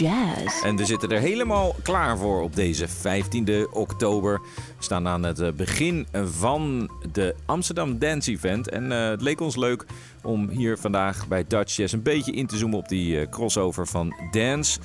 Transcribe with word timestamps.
Jazz. 0.00 0.62
En 0.62 0.76
we 0.76 0.84
zitten 0.84 1.10
er 1.10 1.20
helemaal 1.20 1.74
klaar 1.82 2.18
voor 2.18 2.42
op 2.42 2.56
deze 2.56 2.88
15e 2.88 3.70
oktober. 3.70 4.40
We 4.56 4.84
staan 4.84 5.08
aan 5.08 5.22
het 5.22 5.40
eh, 5.40 5.52
begin 5.52 6.06
van 6.24 6.90
de 7.12 7.34
Amsterdam 7.46 7.98
Dance 7.98 8.30
Event. 8.30 8.68
En 8.68 8.92
eh, 8.92 9.08
het 9.08 9.22
leek 9.22 9.40
ons 9.40 9.56
leuk 9.56 9.86
om 10.22 10.48
hier 10.48 10.78
vandaag 10.78 11.28
bij 11.28 11.44
Dutch 11.46 11.76
Jazz 11.76 11.92
een 11.92 12.02
beetje 12.02 12.32
in 12.32 12.46
te 12.46 12.56
zoomen 12.56 12.78
op 12.78 12.88
die 12.88 13.20
eh, 13.20 13.28
crossover 13.28 13.86
van 13.86 14.14
dance, 14.30 14.80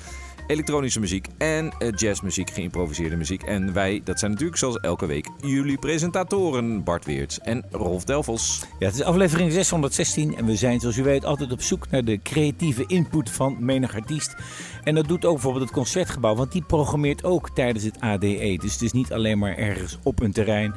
elektronische 0.46 1.00
muziek 1.00 1.28
en 1.38 1.72
jazzmuziek, 1.94 2.50
geïmproviseerde 2.50 3.16
muziek. 3.16 3.42
En 3.42 3.72
wij, 3.72 4.00
dat 4.04 4.18
zijn 4.18 4.30
natuurlijk 4.30 4.58
zoals 4.58 4.76
elke 4.80 5.06
week 5.06 5.28
jullie 5.40 5.78
presentatoren 5.78 6.84
Bart 6.84 7.04
Weerts 7.04 7.40
en 7.40 7.64
Rolf 7.70 8.04
Delvos. 8.04 8.64
Ja, 8.78 8.86
het 8.86 8.94
is 8.94 9.02
aflevering 9.02 9.52
616 9.52 10.36
en 10.36 10.46
we 10.46 10.56
zijn 10.56 10.80
zoals 10.80 10.96
u 10.96 11.02
weet 11.02 11.24
altijd 11.24 11.52
op 11.52 11.62
zoek 11.62 11.90
naar 11.90 12.04
de 12.04 12.22
creatieve 12.22 12.84
input 12.86 13.30
van 13.30 13.56
menig 13.60 13.94
artiest. 13.94 14.34
En 14.86 14.94
dat 14.94 15.08
doet 15.08 15.24
ook 15.24 15.32
bijvoorbeeld 15.32 15.64
het 15.64 15.72
Concertgebouw, 15.72 16.34
want 16.34 16.52
die 16.52 16.62
programmeert 16.62 17.24
ook 17.24 17.50
tijdens 17.50 17.84
het 17.84 18.00
ADE. 18.00 18.58
Dus 18.60 18.72
het 18.72 18.82
is 18.82 18.92
niet 18.92 19.12
alleen 19.12 19.38
maar 19.38 19.56
ergens 19.56 19.98
op 20.02 20.20
een 20.22 20.32
terrein, 20.32 20.74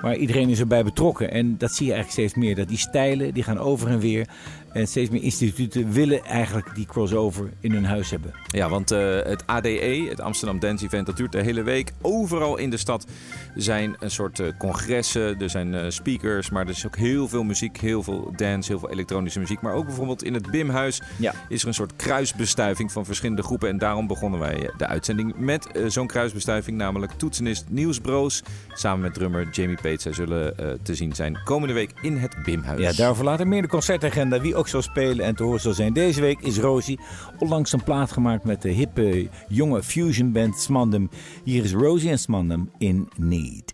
maar 0.00 0.16
iedereen 0.16 0.48
is 0.48 0.60
erbij 0.60 0.84
betrokken. 0.84 1.30
En 1.30 1.58
dat 1.58 1.72
zie 1.72 1.86
je 1.86 1.92
eigenlijk 1.92 2.28
steeds 2.28 2.44
meer, 2.44 2.54
dat 2.56 2.68
die 2.68 2.78
stijlen 2.78 3.34
die 3.34 3.42
gaan 3.42 3.58
over 3.58 3.88
en 3.88 3.98
weer. 3.98 4.28
En 4.72 4.86
steeds 4.86 5.10
meer 5.10 5.22
instituten 5.22 5.92
willen 5.92 6.24
eigenlijk 6.24 6.74
die 6.74 6.86
crossover 6.86 7.50
in 7.60 7.72
hun 7.72 7.84
huis 7.84 8.10
hebben. 8.10 8.32
Ja, 8.46 8.68
want 8.68 8.90
eh, 8.90 9.14
het 9.22 9.46
ADE, 9.46 10.06
het 10.08 10.20
Amsterdam 10.20 10.58
Dance 10.58 10.84
Event, 10.84 11.06
dat 11.06 11.16
duurt 11.16 11.32
de 11.32 11.42
hele 11.42 11.62
week. 11.62 11.92
Overal 12.00 12.56
in 12.56 12.70
de 12.70 12.76
stad 12.76 13.06
zijn 13.54 13.96
een 13.98 14.10
soort 14.10 14.40
eh, 14.40 14.46
congressen, 14.58 15.40
er 15.40 15.50
zijn 15.50 15.74
eh, 15.74 15.84
speakers, 15.88 16.50
maar 16.50 16.62
er 16.62 16.70
is 16.70 16.86
ook 16.86 16.96
heel 16.96 17.28
veel 17.28 17.42
muziek, 17.42 17.76
heel 17.80 18.02
veel 18.02 18.32
dance, 18.36 18.70
heel 18.70 18.78
veel 18.78 18.90
elektronische 18.90 19.38
muziek. 19.38 19.60
Maar 19.60 19.74
ook 19.74 19.86
bijvoorbeeld 19.86 20.22
in 20.24 20.34
het 20.34 20.50
BIM-huis 20.50 21.02
Ja. 21.18 21.34
is 21.48 21.62
er 21.62 21.68
een 21.68 21.74
soort 21.74 21.96
kruisbestuiving 21.96 22.92
van 22.92 23.04
verschillende 23.04 23.42
En 23.58 23.78
daarom 23.78 24.06
begonnen 24.06 24.40
wij 24.40 24.66
eh, 24.66 24.76
de 24.76 24.86
uitzending 24.86 25.34
met 25.36 25.66
eh, 25.66 25.84
zo'n 25.86 26.06
kruisbestuiving, 26.06 26.76
namelijk 26.76 27.12
toetsenist 27.12 27.64
Niels 27.68 27.98
Broos 27.98 28.42
samen 28.72 29.00
met 29.00 29.14
drummer 29.14 29.48
Jamie 29.50 29.76
Pate. 29.82 30.00
Zij 30.00 30.12
zullen 30.12 30.58
eh, 30.58 30.66
te 30.82 30.94
zien 30.94 31.14
zijn 31.14 31.38
komende 31.44 31.74
week 31.74 31.92
in 32.02 32.16
het 32.16 32.36
BIM-huis. 32.44 32.80
Ja, 32.80 32.92
daarvoor 32.92 33.24
later 33.24 33.48
meer 33.48 33.62
de 33.62 33.68
concertagenda. 33.68 34.40
Wie 34.40 34.54
ook 34.54 34.68
zal 34.68 34.82
spelen 34.82 35.24
en 35.24 35.34
te 35.34 35.42
horen 35.42 35.60
zal 35.60 35.72
zijn 35.72 35.92
deze 35.92 36.20
week 36.20 36.40
is 36.40 36.58
Rosie. 36.58 37.00
Onlangs 37.38 37.72
een 37.72 37.84
plaat 37.84 38.12
gemaakt 38.12 38.44
met 38.44 38.62
de 38.62 38.70
hippe 38.70 39.28
jonge 39.48 39.82
fusion 39.82 40.32
band 40.32 40.58
Smandem. 40.58 41.10
Hier 41.44 41.64
is 41.64 41.72
Rosie 41.72 42.10
en 42.10 42.18
Smandem 42.18 42.70
in 42.78 43.08
Need. 43.16 43.72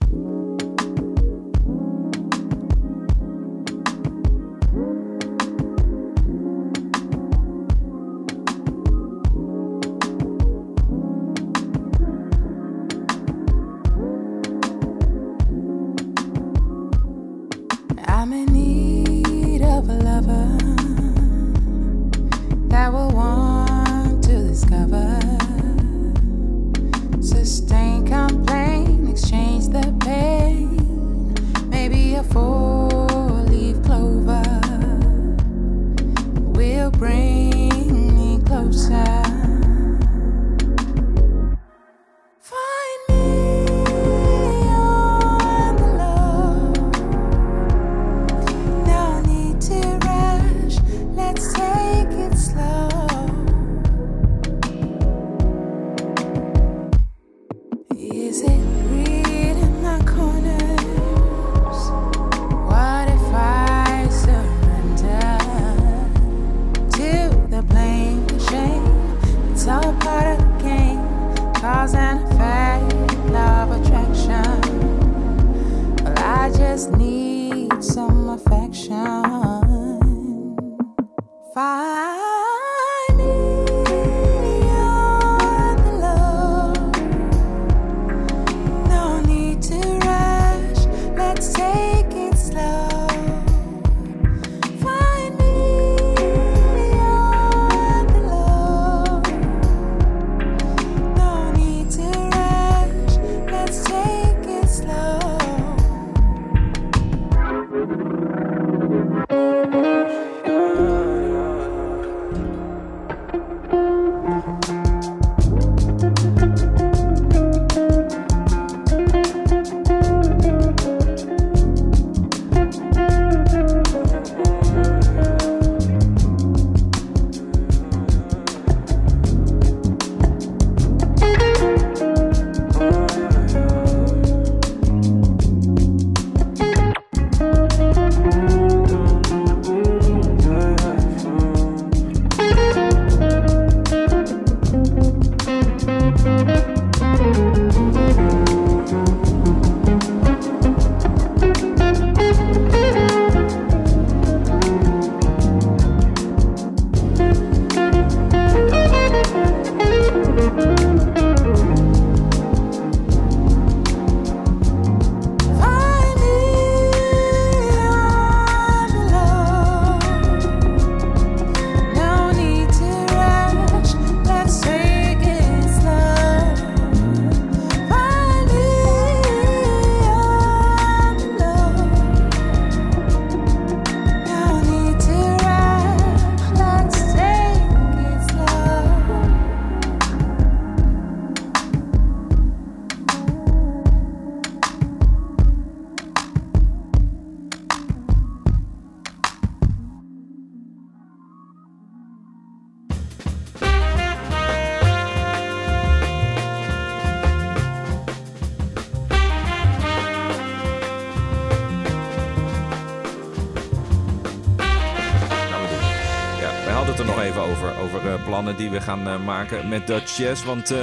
We 218.76 218.82
gaan 218.82 219.08
eh, 219.08 219.24
maken 219.24 219.68
met 219.68 219.86
Dutch 219.86 220.16
Jazz. 220.16 220.44
Want 220.44 220.70
eh, 220.70 220.78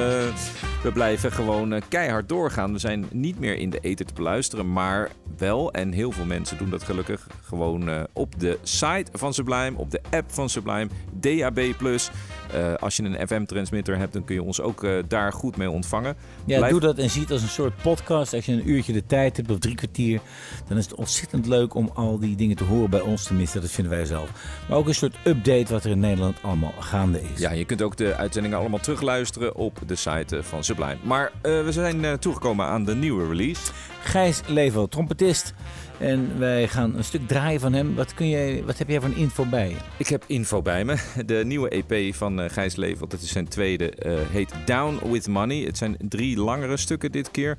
we 0.84 0.92
blijven 0.94 1.32
gewoon 1.32 1.74
eh, 1.74 1.82
keihard 1.88 2.30
doorgaan. 2.30 2.72
We 2.72 2.80
zijn 2.80 3.06
niet 3.12 3.40
meer 3.40 3.58
in 3.58 3.70
de 3.70 3.80
ether 3.80 4.06
te 4.06 4.14
beluisteren. 4.14 4.74
Maar 4.74 5.10
wel, 5.38 5.72
en 5.72 5.92
heel 5.92 6.12
veel 6.12 6.26
mensen 6.26 6.58
doen 6.58 6.70
dat 6.70 6.84
gelukkig, 6.84 7.28
gewoon 7.42 8.08
op 8.14 8.40
de 8.40 8.60
site 8.62 9.06
van 9.12 9.34
Sublime. 9.34 9.78
Op 9.78 9.92
de 9.92 10.02
app 10.10 10.32
van 10.32 10.50
Sublime. 10.50 10.88
DAB+. 11.24 11.58
Eh, 11.60 12.74
als 12.74 12.96
je 12.96 13.04
een 13.04 13.28
FM-transmitter 13.28 13.98
hebt, 13.98 14.14
dan 14.14 14.24
kun 14.24 14.36
je 14.36 14.44
ons 14.44 14.62
ook 14.62 14.84
eh, 14.84 14.92
daar 15.08 15.34
goed 15.34 15.58
mee 15.58 15.70
ontvangen. 15.70 16.16
Ja, 16.46 16.58
Blijf- 16.58 16.72
doe 16.72 16.80
dat 16.82 16.98
en 16.98 17.10
zie 17.10 17.22
het 17.22 17.32
als 17.32 17.42
een 17.42 17.48
soort 17.48 17.74
podcast. 17.82 18.34
Als 18.34 18.46
je 18.46 18.52
een 18.52 18.70
uurtje 18.70 18.94
de 18.94 19.06
tijd 19.06 19.38
hebt 19.38 19.52
of 19.52 19.60
drie 19.60 19.76
kwartier, 19.76 20.20
dan 20.68 20.78
is 20.78 20.84
het 20.86 20.96
ontzettend 20.96 21.46
leuk 21.48 21.74
om 21.76 21.90
al 21.94 22.20
die 22.20 22.36
dingen 22.36 22.56
te 22.56 22.64
horen 22.64 22.90
bij 22.90 23.02
ons. 23.02 23.24
Tenminste, 23.24 23.60
dat 23.60 23.72
vinden 23.72 23.94
wij 23.94 24.06
zelf. 24.06 24.30
Maar 24.70 24.78
ook 24.78 24.88
een 24.88 24.96
soort 24.96 25.16
update 25.26 25.74
wat 25.74 25.84
er 25.84 25.92
in 25.92 26.00
Nederland 26.00 26.38
allemaal 26.42 26.74
gaande 26.80 27.22
is. 27.34 27.40
Ja, 27.40 27.52
je 27.52 27.66
kunt 27.66 27.82
ook 27.82 27.98
de 27.98 28.16
uitzendingen 28.16 28.58
allemaal 28.58 28.80
terugluisteren 28.80 29.56
op 29.56 29.80
de 29.86 29.96
site 29.96 30.38
eh, 30.38 30.44
van 30.44 30.64
Sublime. 30.64 30.98
Maar 31.04 31.32
we 31.42 31.68
zijn 31.72 32.20
toegekomen 32.20 32.66
aan 32.66 32.86
de 32.86 32.96
nieuwe 32.96 33.28
release. 33.28 33.62
Gijs 34.04 34.42
Level, 34.48 34.88
trompetist. 34.88 35.54
En 36.04 36.40
wij 36.40 36.68
gaan 36.68 36.96
een 36.96 37.04
stuk 37.04 37.28
draaien 37.28 37.60
van 37.60 37.74
hem. 37.74 37.96
Wat, 37.96 38.14
kun 38.14 38.30
jij, 38.30 38.64
wat 38.66 38.78
heb 38.78 38.90
jij 38.90 39.02
voor 39.02 39.16
info 39.16 39.46
bij 39.46 39.70
je? 39.70 39.76
Ik 39.98 40.08
heb 40.08 40.24
info 40.28 40.62
bij 40.62 40.86
me. 40.86 40.96
De 41.26 41.42
nieuwe 41.46 41.70
EP 41.70 42.16
van 42.16 42.42
eh, 42.42 42.50
Gijs 42.50 42.76
Leveld, 42.76 43.12
dat 43.12 43.22
is 43.22 43.32
zijn 43.32 43.48
tweede, 43.48 43.90
eh, 43.90 44.14
heet 44.30 44.54
Down 44.66 45.12
With 45.12 45.28
Money. 45.28 45.58
Het 45.58 45.78
zijn 45.78 45.96
drie 46.00 46.38
langere 46.38 46.78
stukken 46.78 47.12
dit 47.12 47.32
keer. 47.32 47.58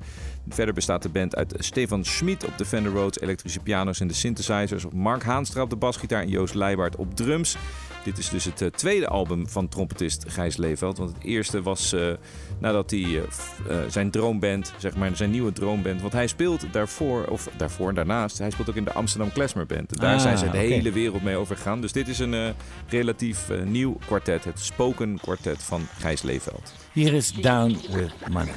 Verder 0.49 0.73
bestaat 0.73 1.01
de 1.01 1.09
band 1.09 1.35
uit 1.35 1.55
Stefan 1.57 2.03
Schmid 2.05 2.45
op 2.45 2.57
de 2.57 2.65
Fender 2.65 2.91
Rhodes 2.91 3.19
elektrische 3.21 3.59
piano's 3.59 3.99
en 3.99 4.07
de 4.07 4.13
synthesizers. 4.13 4.85
Mark 4.93 5.23
Haanstra 5.23 5.61
op 5.61 5.69
de 5.69 5.75
basgitaar 5.75 6.21
en 6.21 6.29
Joost 6.29 6.53
Leijbaard 6.53 6.95
op 6.95 7.15
drums. 7.15 7.57
Dit 8.03 8.17
is 8.17 8.29
dus 8.29 8.43
het 8.43 8.61
eh, 8.61 8.67
tweede 8.67 9.07
album 9.07 9.47
van 9.49 9.67
trompetist 9.69 10.25
Gijs 10.27 10.57
Leeveld. 10.57 10.97
Want 10.97 11.13
het 11.13 11.23
eerste 11.23 11.61
was 11.61 11.93
eh, 11.93 12.07
nadat 12.59 12.91
hij 12.91 13.21
eh, 13.69 13.77
zijn 13.89 14.11
droomband, 14.11 14.73
zeg 14.77 14.95
maar 14.95 15.15
zijn 15.15 15.31
nieuwe 15.31 15.53
droomband. 15.53 16.01
Want 16.01 16.13
hij 16.13 16.27
speelt 16.27 16.65
daarvoor, 16.73 17.25
of 17.25 17.49
daarvoor 17.57 17.89
en 17.89 17.95
daarnaast, 17.95 18.37
hij 18.37 18.49
speelt 18.49 18.69
ook 18.69 18.75
in 18.75 18.83
de 18.83 18.93
Amsterdam 18.93 19.31
Klezmer 19.31 19.65
Band. 19.65 19.91
En 19.93 19.99
daar 19.99 20.15
Ah, 20.15 20.21
zijn 20.21 20.37
ze 20.37 20.49
de 20.49 20.57
hele 20.57 20.91
wereld 20.91 21.23
mee 21.23 21.35
overgegaan. 21.35 21.81
Dus 21.81 21.91
dit 21.91 22.07
is 22.07 22.19
een 22.19 22.53
relatief 22.89 23.49
nieuw 23.65 23.97
kwartet. 24.05 24.43
Het 24.43 24.59
Spoken 24.59 25.19
Kwartet 25.21 25.63
van 25.63 25.87
Gijs 25.99 26.21
Leeveld. 26.21 26.73
Hier 26.91 27.13
is 27.13 27.31
Down 27.31 27.77
With 27.91 28.13
Money. 28.29 28.53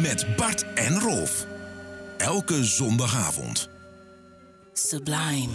Met 0.00 0.36
Bart 0.36 0.64
en 0.74 1.00
Rolf. 1.00 1.46
Elke 2.16 2.64
zondagavond. 2.64 3.68
Sublime. 4.72 5.52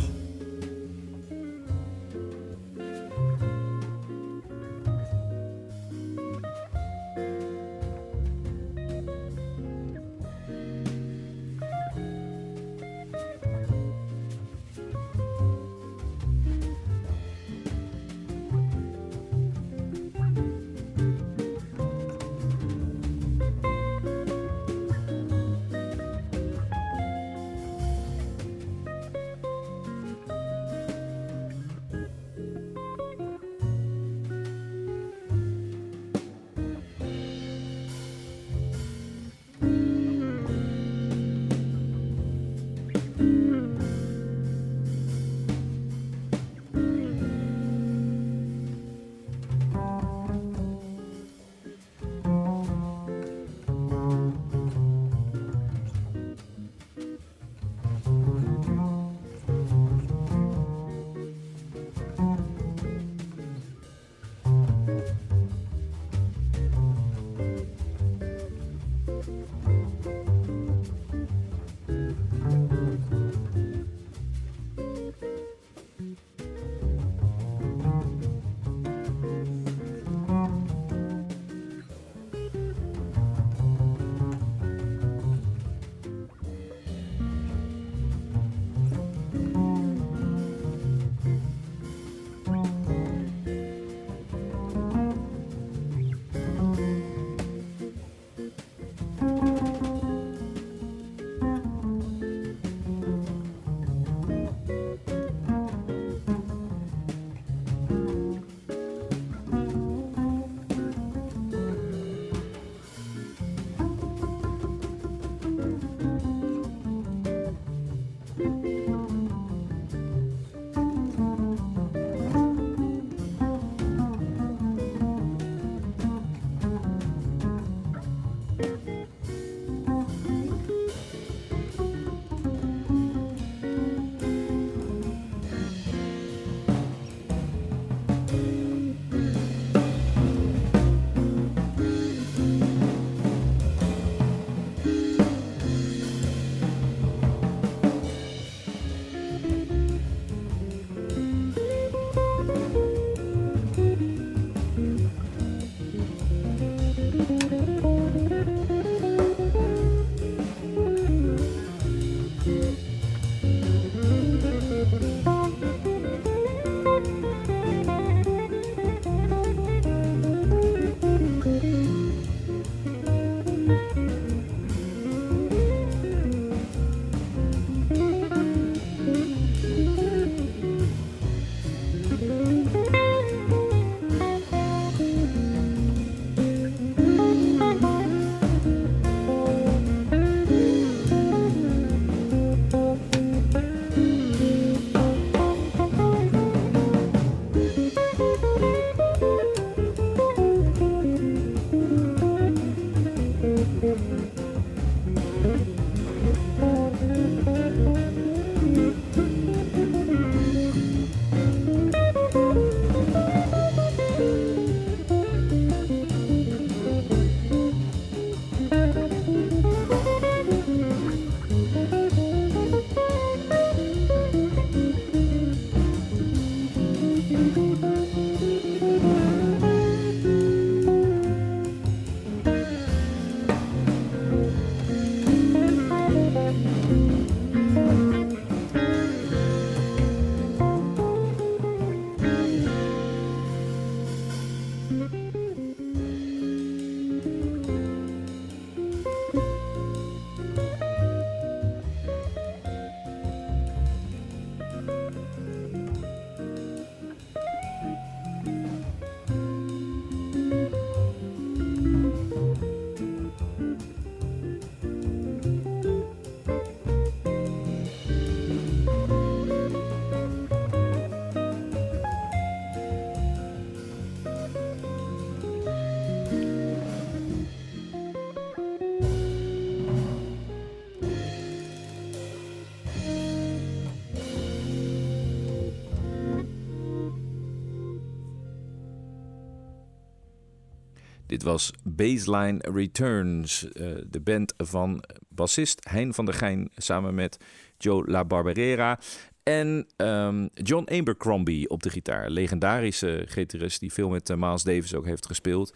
Dit 291.36 291.44
was 291.44 291.72
Baseline 291.84 292.60
Returns, 292.62 293.72
eh, 293.72 293.88
de 294.10 294.20
band 294.20 294.54
van 294.58 295.04
bassist 295.28 295.88
Hein 295.90 296.14
van 296.14 296.26
der 296.26 296.34
Geijn 296.34 296.70
samen 296.78 297.16
met 297.16 297.38
Joe 297.78 298.08
La 298.08 298.26
Barberera. 298.26 299.00
En 299.44 299.88
ehm, 299.96 300.48
John 300.54 300.90
Abercrombie 300.92 301.70
op 301.70 301.84
de 301.84 301.90
gitaar. 301.90 302.30
Legendarische 302.30 303.24
gitarist 303.28 303.80
die 303.80 303.94
veel 303.94 304.10
met 304.10 304.30
eh, 304.30 304.38
Miles 304.38 304.64
Davis 304.64 304.96
ook 304.96 305.06
heeft 305.06 305.26
gespeeld. 305.26 305.74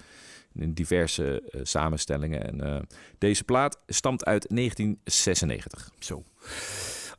In 0.53 0.73
diverse 0.73 1.41
eh, 1.41 1.61
samenstellingen. 1.63 2.61
En 2.61 2.87
deze 3.17 3.43
plaat 3.43 3.79
stamt 3.87 4.25
uit 4.25 4.45
1996. 4.49 5.91
Zo. 5.99 6.23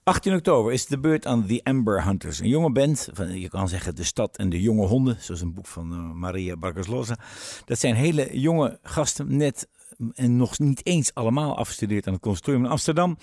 18 0.03 0.35
oktober 0.35 0.73
is 0.73 0.87
de 0.87 0.99
beurt 0.99 1.27
aan 1.27 1.47
The 1.47 1.61
Amber 1.63 2.05
Hunters. 2.05 2.39
Een 2.39 2.49
jonge 2.49 2.73
band, 2.73 3.09
van, 3.13 3.41
je 3.41 3.49
kan 3.49 3.69
zeggen 3.69 3.95
de 3.95 4.05
stad 4.05 4.37
en 4.37 4.49
de 4.49 4.61
jonge 4.61 4.87
honden, 4.87 5.17
zoals 5.21 5.41
een 5.41 5.55
boek 5.55 5.67
van 5.67 5.93
eh, 5.93 6.13
Maria 6.13 6.57
Barkaslosa. 6.57 7.19
Dat 7.65 7.79
zijn 7.79 7.95
hele 7.95 8.41
jonge 8.41 8.79
gasten, 8.83 9.37
net 9.37 9.69
en 10.15 10.37
nog 10.37 10.59
niet 10.59 10.87
eens 10.87 11.15
allemaal 11.15 11.57
afgestudeerd 11.57 12.07
aan 12.07 12.13
het 12.13 12.23
conservatorium 12.23 12.65
in 12.65 12.71
Amsterdam. 12.71 13.19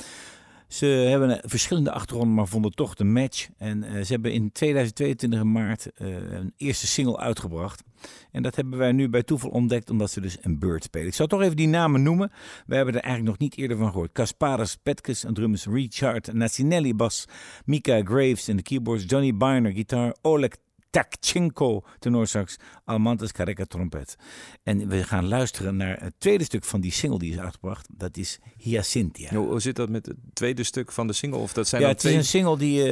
Ze 0.68 0.86
hebben 0.86 1.30
een 1.30 1.50
verschillende 1.50 1.92
achtergronden, 1.92 2.36
maar 2.36 2.48
vonden 2.48 2.72
toch 2.72 2.96
de 2.96 3.04
match. 3.04 3.48
En 3.58 3.84
eh, 3.84 4.04
ze 4.04 4.12
hebben 4.14 4.34
in 4.34 4.52
2022 4.52 5.40
in 5.40 5.52
maart 5.52 5.92
eh, 5.94 6.08
een 6.32 6.54
eerste 6.58 6.88
single 6.88 7.18
uitgebracht. 7.18 7.84
En 8.32 8.44
dat 8.44 8.56
hebben 8.56 8.78
wij 8.78 8.92
nu 8.92 9.10
bij 9.10 9.24
toeval 9.24 9.50
ontdekt, 9.50 9.90
omdat 9.90 10.12
ze 10.12 10.22
dus 10.22 10.38
een 10.42 10.60
Bird 10.60 10.84
spelen. 10.84 11.08
Ik 11.08 11.14
zal 11.14 11.28
toch 11.28 11.42
even 11.42 11.56
die 11.56 11.68
namen 11.68 12.04
noemen. 12.04 12.32
We 12.66 12.76
hebben 12.76 12.94
er 12.94 13.02
eigenlijk 13.02 13.40
nog 13.40 13.50
niet 13.50 13.58
eerder 13.58 13.78
van 13.78 13.92
gehoord. 13.92 14.12
Kasparas 14.12 14.76
Petkes 14.76 15.26
aan 15.26 15.34
drums, 15.34 15.66
Richard 15.66 16.34
Nassinelli 16.34 16.96
bas, 16.96 17.26
Mika 17.66 18.02
Graves 18.04 18.50
in 18.50 18.56
de 18.56 18.64
keyboards, 18.64 19.04
Johnny 19.08 19.38
Biner 19.38 19.72
gitaar, 19.72 20.16
Oleg 20.22 20.52
Takchenko 21.02 21.84
tenorsax, 22.00 22.58
Almantas 22.86 23.32
Kareka 23.32 23.66
trompet. 23.66 24.16
En 24.64 24.88
we 24.88 25.04
gaan 25.04 25.28
luisteren 25.28 25.76
naar 25.78 25.98
het 26.02 26.14
tweede 26.18 26.44
stuk 26.44 26.64
van 26.64 26.82
die 26.82 26.92
single 26.92 27.20
die 27.20 27.32
is 27.32 27.40
uitgebracht. 27.40 27.88
Dat 27.92 28.18
is 28.18 28.40
Hyacinthia. 28.58 29.30
Hoe, 29.36 29.48
hoe 29.48 29.60
zit 29.60 29.76
dat 29.76 29.90
met 29.90 30.06
het 30.06 30.16
tweede 30.34 30.64
stuk 30.64 30.92
van 30.92 31.08
de 31.08 31.14
single? 31.14 31.40
Of 31.40 31.54
dat 31.54 31.68
zijn 31.68 31.82
Ja, 31.82 31.88
het 31.88 32.04
is 32.04 32.14
een 32.16 32.26
single 32.26 32.58
die 32.58 32.82
eh, 32.84 32.88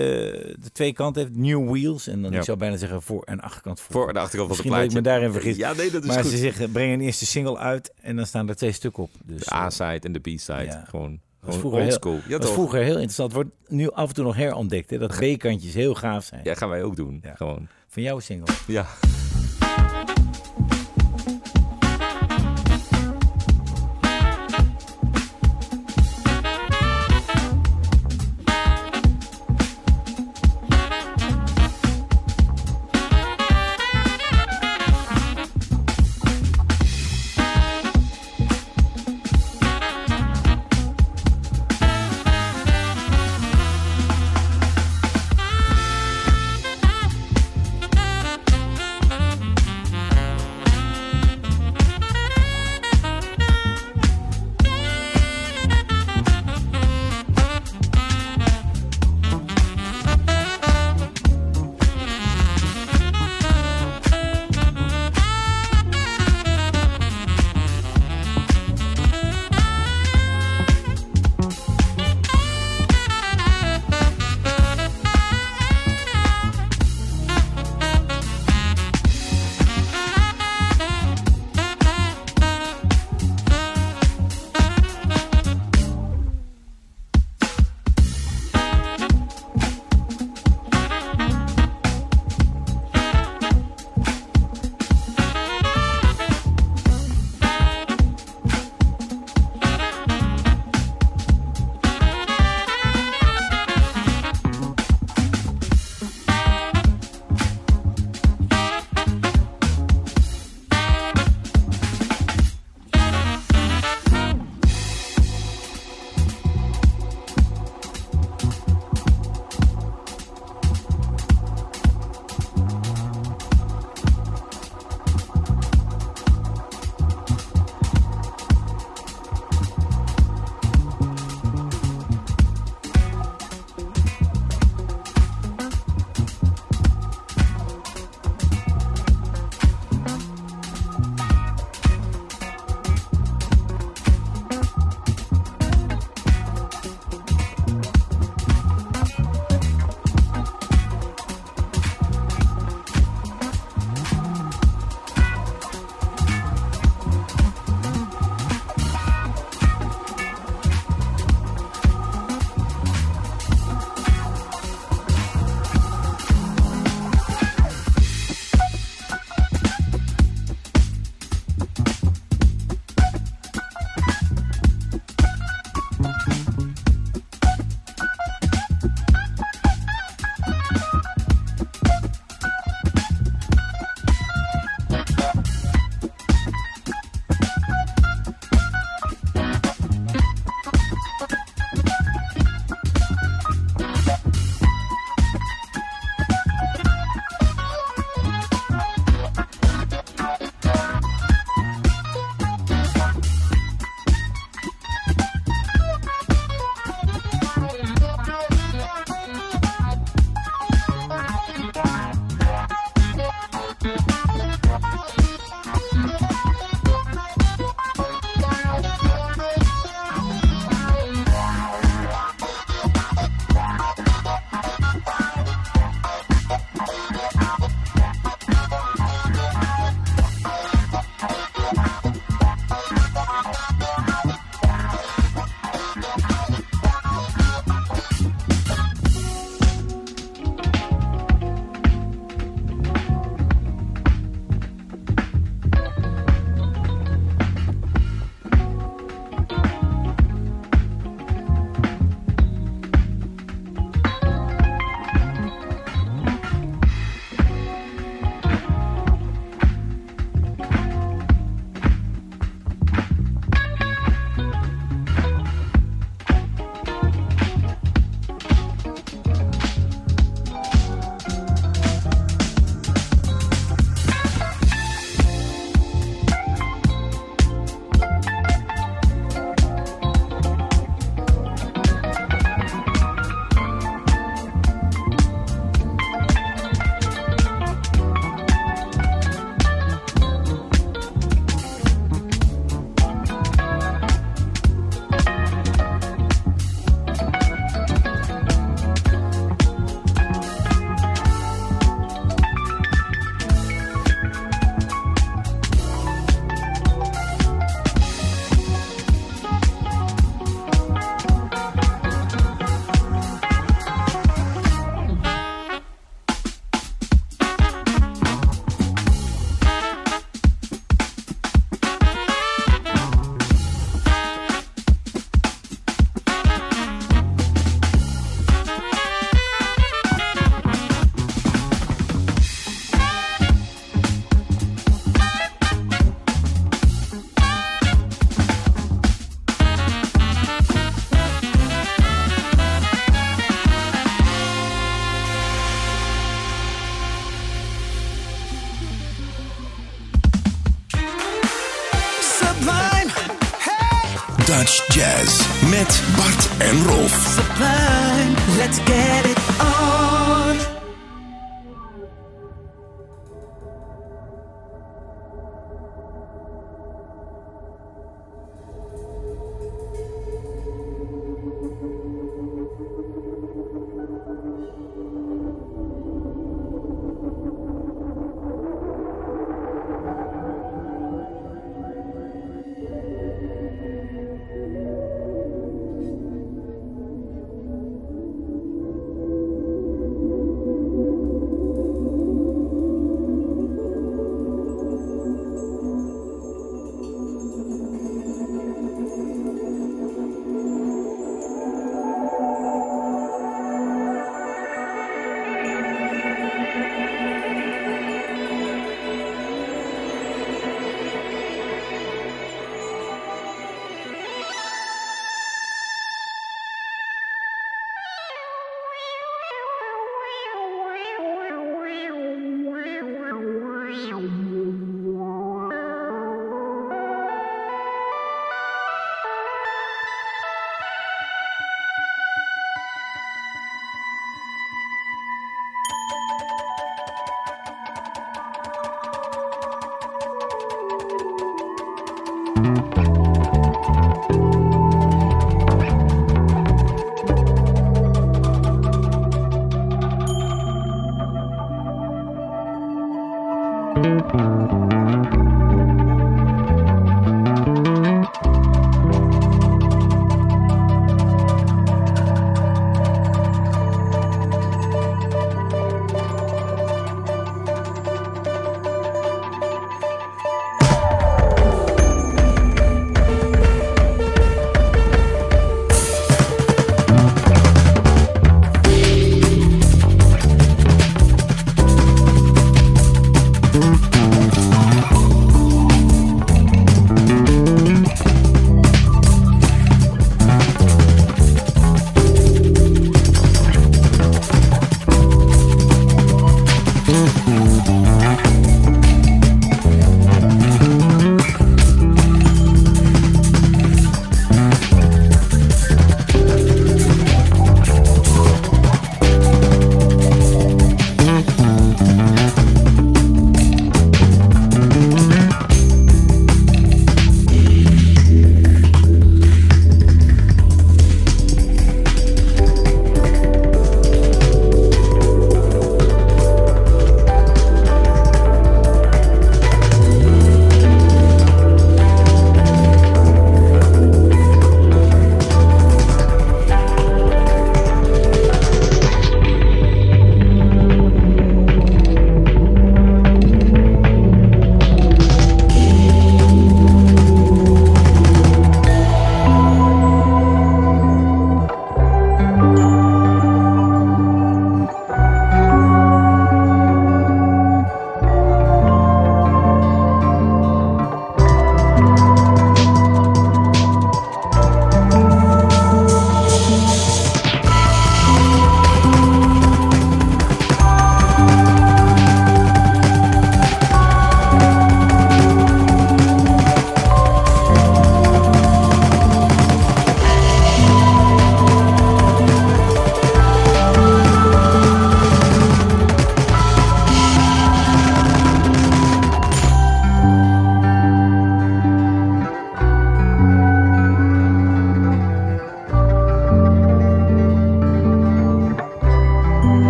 de 0.60 0.72
twee 0.72 0.94
kanten 0.94 1.22
heeft. 1.24 1.36
New 1.36 1.70
Wheels. 1.70 2.08
En 2.08 2.22
dan 2.22 2.32
Ja. 2.32 2.38
ik 2.38 2.44
zou 2.44 2.58
bijna 2.58 2.78
zeggen 2.78 3.02
voor- 3.02 3.24
en 3.24 3.40
achterkant 3.42 3.80
voor. 3.80 3.92
Voor 3.92 4.14
de 4.14 4.20
achterkant 4.20 4.48
van 4.56 4.66
Misschien 4.66 4.72
dat 4.72 4.80
ik 4.84 4.90
plaatje. 4.90 5.10
me 5.10 5.16
daarin 5.18 5.32
vergis. 5.32 5.58
Ja, 5.58 5.74
nee, 5.74 5.92
dat 5.92 6.02
is 6.04 6.08
maar 6.10 6.22
goed. 6.22 6.32
ze 6.32 6.38
zeggen, 6.38 6.72
breng 6.72 6.94
een 6.94 7.02
eerste 7.02 7.26
single 7.26 7.58
uit 7.58 7.94
en 8.02 8.16
dan 8.16 8.26
staan 8.26 8.50
er 8.50 8.56
twee 8.56 8.72
stukken 8.72 9.04
op. 9.04 9.10
Dus, 9.24 9.40
De 9.40 9.46
eh, 9.52 9.58
A-side 9.62 10.00
en 10.00 10.12
de 10.12 10.20
B-side. 10.20 10.64
Ja. 10.64 10.84
Gewoon, 10.90 11.20
was 11.40 11.58
vroeger 11.58 11.82
heel-. 11.82 12.20
Ja, 12.28 12.38
was 12.38 12.52
vroeger 12.52 12.80
heel 12.80 12.94
interessant. 12.94 13.34
Wordt 13.34 13.50
nu 13.68 13.92
af 13.92 14.08
en 14.10 14.14
toe 14.16 14.24
nog 14.24 14.36
herontdekt. 14.36 14.90
Hè? 14.90 14.98
Dat 14.98 15.16
B-kantjes 15.36 15.74
heel 15.74 15.96
gaaf 15.96 16.26
zijn. 16.26 16.42
Ja, 16.44 16.54
gaan 16.56 16.70
wij 16.70 16.84
ook 16.84 16.96
doen. 16.96 17.20
Ja. 17.24 17.36
Gewoon. 17.36 17.68
Van 17.96 18.04
jouw 18.04 18.20
single. 18.20 18.54
Ja. 18.68 18.86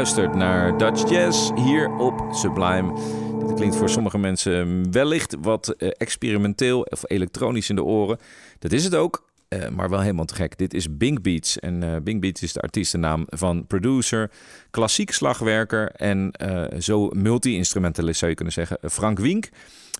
Luistert 0.00 0.34
naar 0.34 0.78
Dutch 0.78 1.10
Jazz 1.10 1.50
hier 1.54 1.90
op 1.90 2.28
Sublime. 2.32 2.92
Dit 3.38 3.54
klinkt 3.54 3.76
voor 3.76 3.88
sommige 3.88 4.18
mensen 4.18 4.92
wellicht 4.92 5.36
wat 5.40 5.68
eh, 5.68 5.88
experimenteel 5.96 6.82
of 6.82 7.02
elektronisch 7.06 7.68
in 7.68 7.76
de 7.76 7.84
oren. 7.84 8.18
Dat 8.58 8.72
is 8.72 8.84
het 8.84 8.94
ook, 8.94 9.30
eh, 9.48 9.68
maar 9.68 9.90
wel 9.90 10.00
helemaal 10.00 10.24
te 10.24 10.34
gek. 10.34 10.58
Dit 10.58 10.74
is 10.74 10.96
Bing 10.96 11.22
Beats. 11.22 11.58
En 11.58 11.82
eh, 11.82 12.00
Bing 12.02 12.20
Beats 12.20 12.42
is 12.42 12.52
de 12.52 12.60
artiestennaam 12.60 13.24
van 13.28 13.66
producer, 13.66 14.30
klassiek 14.70 15.10
slagwerker 15.10 15.90
en 15.90 16.32
zo 16.78 17.08
multi-instrumentalist 17.08 18.18
zou 18.18 18.30
je 18.30 18.36
kunnen 18.36 18.54
zeggen, 18.54 18.78
Frank 18.90 19.18
Wink. 19.18 19.48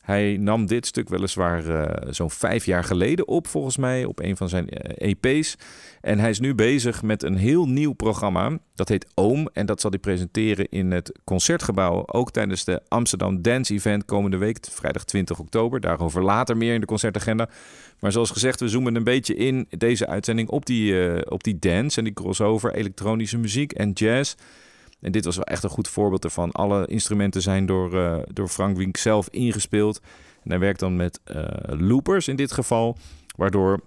Hij 0.01 0.37
nam 0.41 0.67
dit 0.67 0.87
stuk 0.87 1.09
weliswaar 1.09 1.69
eh, 1.69 2.13
zo'n 2.13 2.31
vijf 2.31 2.65
jaar 2.65 2.85
geleden 2.85 3.29
op, 3.29 3.47
volgens 3.47 3.77
mij, 3.77 4.05
op 4.05 4.21
een 4.21 4.37
van 4.37 4.49
zijn 4.49 4.69
eh, 4.69 5.15
EP's. 5.23 5.57
En 6.01 6.19
hij 6.19 6.31
is 6.31 6.41
nu 6.41 6.55
bezig 6.55 7.03
met 7.03 7.23
een 7.23 7.37
heel 7.37 7.69
nieuw 7.69 7.93
programma. 7.93 8.59
Dat 8.75 8.89
heet 8.89 9.07
Oom. 9.15 9.49
En 9.53 9.67
dat 9.67 9.81
zal 9.81 9.91
hij 9.91 9.99
presenteren 9.99 10.69
in 10.69 10.91
het 10.91 11.19
concertgebouw. 11.25 12.03
Ook 12.07 12.31
tijdens 12.31 12.65
de 12.65 12.83
Amsterdam 12.89 13.43
Dance 13.43 13.75
Event 13.75 14.05
komende 14.05 14.37
week, 14.37 14.59
vrijdag 14.71 15.05
20 15.05 15.39
oktober. 15.39 15.81
Daarover 15.81 16.23
later 16.23 16.57
meer 16.57 16.75
in 16.75 16.81
de 16.81 16.87
concertagenda. 16.87 17.49
Maar 17.99 18.13
zoals 18.13 18.31
gezegd, 18.31 18.61
we 18.61 18.69
zoomen 18.69 18.95
een 18.95 19.05
beetje 19.05 19.35
in 19.35 19.67
deze 19.79 20.07
uitzending 20.07 20.49
op 20.49 20.67
die, 20.67 21.09
eh, 21.09 21.33
op 21.33 21.45
die 21.45 21.59
dance 21.59 21.99
en 21.99 22.05
die 22.05 22.13
crossover, 22.13 22.75
elektronische 22.75 23.39
muziek 23.39 23.73
en 23.73 23.91
jazz. 23.91 24.35
En 25.01 25.13
dit 25.13 25.25
was 25.25 25.37
wel 25.37 25.45
echt 25.45 25.63
een 25.63 25.71
goed 25.71 25.89
voorbeeld 25.89 26.25
ervan. 26.25 26.53
Alle 26.53 26.87
instrumenten 26.87 27.43
zijn 27.43 27.67
door, 27.67 28.01
eh, 28.01 28.19
door 28.33 28.49
Frank 28.49 28.77
Wink 28.77 28.97
zelf 28.97 29.29
ingespeeld. 29.29 30.01
En 30.43 30.51
hij 30.51 30.59
werkt 30.59 30.81
dan 30.81 30.97
met 30.97 31.21
eh, 31.25 31.45
loopers 31.67 32.29
in 32.29 32.37
dit 32.37 32.53
geval, 32.53 32.97
waardoor 33.37 33.81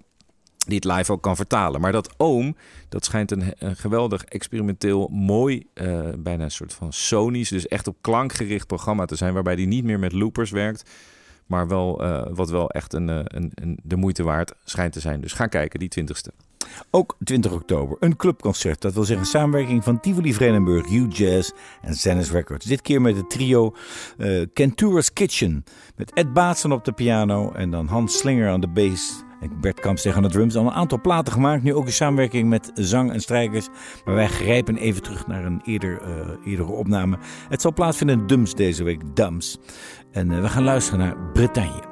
die 0.57 0.75
het 0.75 0.85
live 0.85 1.11
ook 1.11 1.21
kan 1.21 1.35
vertalen. 1.35 1.81
Maar 1.81 1.91
dat 1.91 2.13
Oom, 2.17 2.55
dat 2.89 3.05
schijnt 3.05 3.31
een, 3.31 3.53
geweldig 3.57 4.23
experimenteel, 4.23 5.07
mooi, 5.07 5.65
eh, 5.73 6.09
bijna 6.17 6.43
een 6.43 6.51
soort 6.51 6.73
van 6.73 6.93
sonisch, 6.93 7.49
dus 7.49 7.67
echt 7.67 7.87
op 7.87 7.97
klank 8.01 8.33
gericht 8.33 8.67
programma 8.67 9.05
te 9.05 9.15
zijn, 9.15 9.33
waarbij 9.33 9.55
die 9.55 9.67
niet 9.67 9.83
meer 9.83 9.99
met 9.99 10.11
loopers 10.11 10.51
werkt, 10.51 10.89
maar 11.45 11.67
wel, 11.67 12.03
wat 12.33 12.49
wel 12.49 12.69
echt 12.69 12.93
een, 12.93 13.07
een, 13.07 13.51
een, 13.53 13.79
de 13.83 13.95
moeite 13.95 14.23
waard 14.23 14.53
schijnt 14.63 14.93
te 14.93 14.99
zijn. 14.99 15.21
Dus 15.21 15.33
ga 15.33 15.47
kijken, 15.47 15.79
die 15.79 16.03
20ste. 16.03 16.42
Ook 16.91 17.15
20 17.23 17.51
oktober, 17.51 17.97
een 17.99 18.15
clubconcert. 18.15 18.81
Dat 18.81 18.93
wil 18.93 19.03
zeggen 19.03 19.25
samenwerking 19.25 19.83
van 19.83 19.99
Tivoli 19.99 20.33
Vredenburg, 20.33 20.89
U-Jazz 20.89 21.51
en 21.81 21.93
Zennis 21.93 22.31
Records. 22.31 22.65
Dit 22.65 22.81
keer 22.81 23.01
met 23.01 23.15
het 23.15 23.29
trio 23.29 23.75
eh 24.17 24.41
Kentura's 24.53 25.13
Kitchen. 25.13 25.63
Met 25.95 26.13
Ed 26.13 26.33
Baatsen 26.33 26.71
op 26.71 26.85
de 26.85 26.91
piano 26.91 27.51
en 27.51 27.71
dan 27.71 27.87
Hans 27.87 28.17
Slinger 28.17 28.49
aan 28.49 28.61
de 28.61 28.67
bass. 28.67 29.23
Bert 29.51 29.79
Kamp 29.79 29.99
aan 30.05 30.21
de 30.21 30.29
drums. 30.29 30.55
Al 30.55 30.65
een 30.65 30.71
aantal 30.71 31.01
platen 31.01 31.33
gemaakt, 31.33 31.63
nu 31.63 31.73
ook 31.73 31.85
in 31.85 31.91
samenwerking 31.91 32.49
met 32.49 32.71
zang 32.73 33.11
en 33.11 33.21
strijkers. 33.21 33.67
Maar 34.05 34.15
wij 34.15 34.27
grijpen 34.27 34.77
even 34.77 35.01
terug 35.01 35.27
naar 35.27 35.45
een 35.45 35.61
eerder, 35.63 36.01
eh, 36.01 36.51
eerdere 36.51 36.71
opname. 36.71 37.17
Het 37.49 37.61
zal 37.61 37.73
plaatsvinden 37.73 38.19
in 38.19 38.27
Dums 38.27 38.53
deze 38.53 38.83
week, 38.83 39.15
Dums. 39.15 39.57
En 40.11 40.31
eh, 40.31 40.41
we 40.41 40.49
gaan 40.49 40.63
luisteren 40.63 40.99
naar 40.99 41.17
Bretagne. 41.33 41.91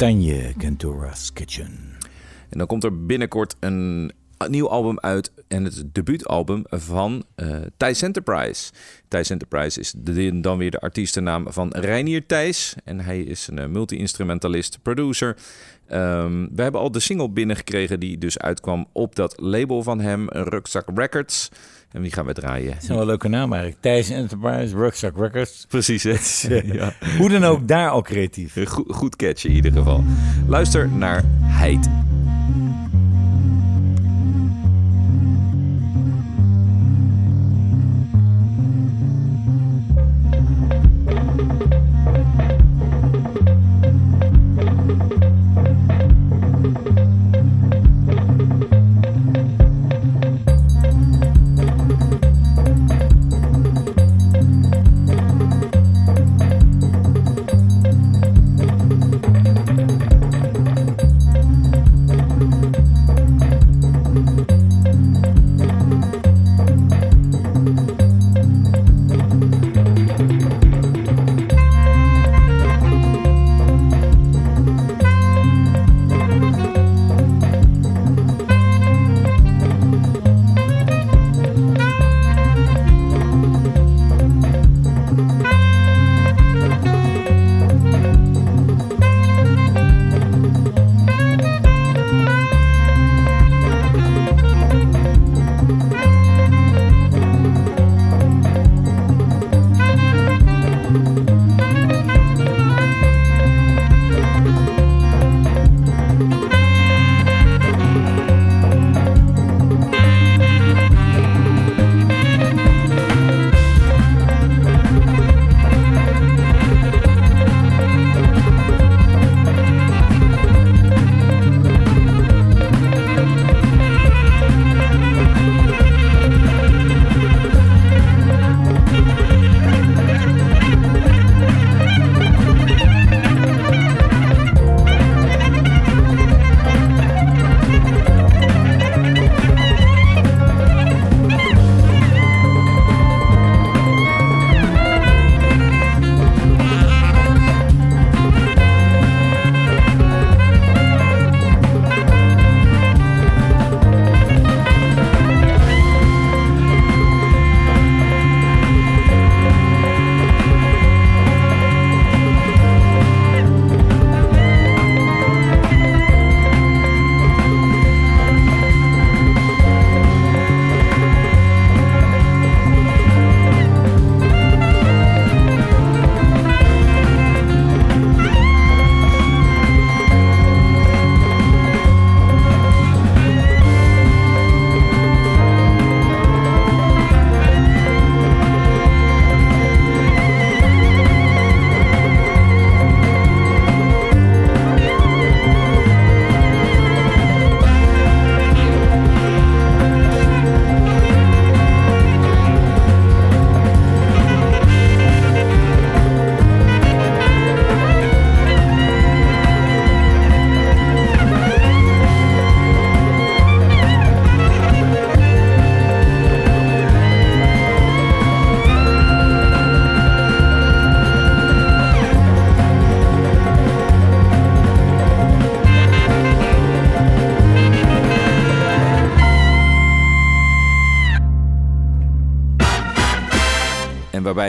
Bretagne, 0.00 0.54
Cantora's 0.58 1.32
Kitchen. 1.32 1.96
En 2.48 2.58
dan 2.58 2.66
komt 2.66 2.84
er 2.84 3.06
binnenkort 3.06 3.56
een 3.58 4.12
nieuw 4.48 4.68
album 4.68 4.98
uit. 5.00 5.32
En 5.48 5.64
het 5.64 5.84
debuutalbum 5.92 6.62
van 6.68 7.24
eh 7.34 7.56
Thijs 7.76 8.02
Enterprise. 8.02 8.72
Thijs 9.08 9.30
Enterprise 9.30 9.80
is 9.80 9.94
de, 9.96 10.40
dan 10.40 10.58
weer 10.58 10.70
de 10.70 10.80
artiestennaam 10.80 11.52
van 11.52 11.68
Reinier 11.70 12.26
Thijs. 12.26 12.74
En 12.84 13.00
hij 13.00 13.20
is 13.20 13.46
een 13.46 13.58
eh, 13.58 13.66
multi-instrumentalist, 13.66 14.78
producer. 14.82 15.36
Ehm, 15.86 16.46
we 16.54 16.62
hebben 16.62 16.80
al 16.80 16.90
de 16.90 17.00
single 17.00 17.30
binnengekregen 17.30 18.00
die 18.00 18.18
dus 18.18 18.38
uitkwam 18.38 18.86
op 18.92 19.16
dat 19.16 19.40
label 19.40 19.82
van 19.82 20.00
hem, 20.00 20.28
Rugzak 20.28 20.88
Records. 20.94 21.50
En 21.92 22.02
wie 22.02 22.12
gaan 22.12 22.26
we 22.26 22.32
draaien? 22.32 22.72
Dat 22.72 22.82
is 22.82 22.88
wel 22.88 23.00
een 23.00 23.06
leuke 23.06 23.28
naam 23.28 23.52
eigenlijk. 23.52 23.82
Thijs 23.82 24.10
Enterprise, 24.10 24.76
Rucksack 24.76 25.16
Records. 25.16 25.66
Precies, 25.68 26.02
hè? 26.02 26.54
ja. 26.72 26.92
Hoe 27.18 27.28
dan 27.28 27.44
ook, 27.44 27.68
daar 27.68 27.90
al 27.90 28.02
creatief. 28.02 28.56
Goed, 28.64 28.94
goed 28.94 29.16
catch 29.16 29.44
in 29.44 29.52
ieder 29.52 29.72
geval. 29.72 30.04
Luister 30.46 30.88
naar 30.88 31.22
Heid. 31.40 32.09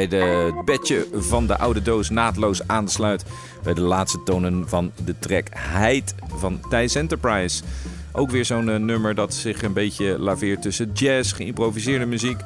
De 0.07 0.51
het 0.55 0.65
bedje 0.65 1.07
van 1.13 1.47
de 1.47 1.57
oude 1.57 1.81
doos 1.81 2.09
naadloos 2.09 2.67
aansluit 2.67 3.25
bij 3.63 3.73
de 3.73 3.81
laatste 3.81 4.23
tonen 4.23 4.69
van 4.69 4.91
de 5.05 5.15
track 5.19 5.47
Heid 5.49 6.15
van 6.35 6.59
Thijs 6.69 6.95
Enterprise. 6.95 7.63
Ook 8.11 8.31
weer 8.31 8.45
zo'n 8.45 8.69
eh, 8.69 8.75
nummer 8.75 9.15
dat 9.15 9.33
zich 9.33 9.63
een 9.63 9.73
beetje 9.73 10.19
laveert 10.19 10.61
tussen 10.61 10.91
jazz, 10.93 11.35
geïmproviseerde 11.35 12.05
muziek, 12.05 12.37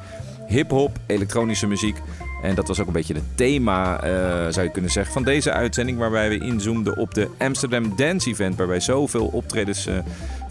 hip-hop, 0.46 0.98
elektronische 1.06 1.66
muziek. 1.66 1.96
En 2.42 2.54
dat 2.54 2.68
was 2.68 2.80
ook 2.80 2.86
een 2.86 2.92
beetje 2.92 3.14
het 3.14 3.36
thema, 3.36 4.02
eh, 4.02 4.10
zou 4.52 4.66
je 4.66 4.72
kunnen 4.72 4.90
zeggen, 4.90 5.12
van 5.12 5.22
deze 5.22 5.52
uitzending. 5.52 5.98
Waarbij 5.98 6.28
we 6.28 6.38
inzoomden 6.38 6.96
op 6.96 7.14
de 7.14 7.28
Amsterdam 7.38 7.96
Dance 7.96 8.30
Event. 8.30 8.56
Waarbij 8.56 8.80
zoveel 8.80 9.26
optredens 9.26 9.86
eh, 9.86 9.98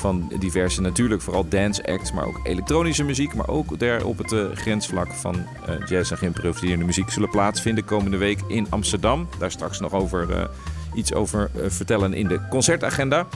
van 0.06 0.32
diverse, 0.40 0.82
natuurlijk 0.82 1.22
vooral 1.22 1.48
dance 1.50 1.86
acts, 1.86 2.12
maar 2.12 2.26
ook 2.26 2.40
elektronische 2.44 3.04
muziek. 3.04 3.34
Maar 3.34 3.48
ook 3.48 3.80
daar 3.80 4.04
op 4.04 4.18
het 4.18 4.32
eh, 4.32 4.46
grensvlak 4.54 5.12
van 5.12 5.36
eh, 5.36 5.76
jazz 5.88 6.12
en 6.12 6.18
geïmproviseerde 6.18 6.84
muziek 6.84 7.10
zullen 7.10 7.30
plaatsvinden 7.30 7.86
komende 7.86 8.18
week 8.18 8.40
in 8.48 8.68
Amsterdam. 8.70 9.28
Daar 9.40 9.52
straks 9.52 9.80
nog 9.80 9.94
over, 9.94 10.32
eh, 10.32 10.46
iets 10.94 11.14
over 11.14 11.52
vertellen 11.68 12.14
in 12.14 12.28
de 12.28 12.40
concertagenda. 12.50 13.28